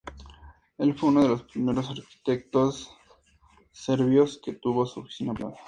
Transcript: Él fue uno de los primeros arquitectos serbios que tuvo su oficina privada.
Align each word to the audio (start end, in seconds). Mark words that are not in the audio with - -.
Él 0.79 0.95
fue 0.95 1.09
uno 1.09 1.21
de 1.21 1.27
los 1.29 1.43
primeros 1.43 1.87
arquitectos 1.91 2.89
serbios 3.71 4.39
que 4.43 4.53
tuvo 4.53 4.87
su 4.87 5.01
oficina 5.01 5.35
privada. 5.35 5.57